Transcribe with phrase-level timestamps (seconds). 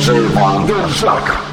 [0.00, 1.49] 身旁的帅。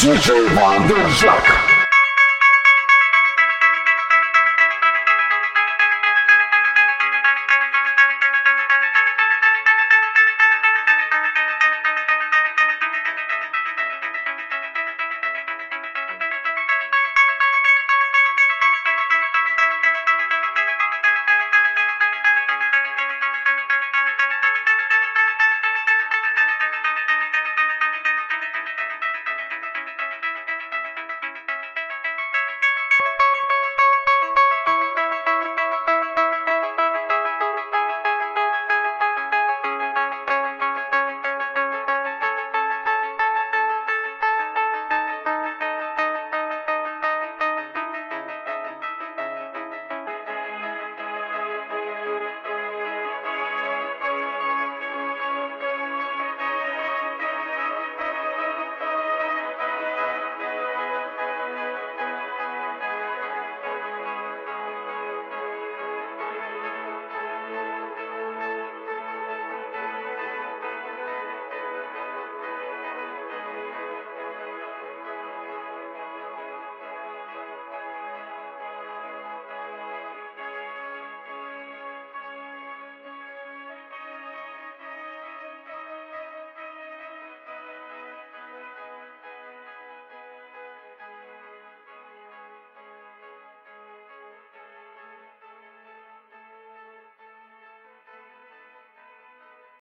[0.00, 1.79] DJ Wanderjak.